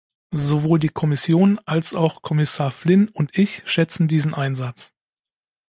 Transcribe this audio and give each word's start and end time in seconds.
Sowohl 0.33 0.79
die 0.79 0.89
Kommission 0.89 1.59
als 1.67 1.93
auch 1.93 2.23
Kommissar 2.23 2.71
Flynn 2.71 3.07
und 3.09 3.37
ich 3.37 3.61
schätzen 3.67 4.07
diesen 4.07 4.33
Einsatz. 4.33 4.91